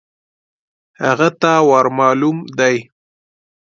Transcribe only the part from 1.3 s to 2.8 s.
ته ور مالوم دی.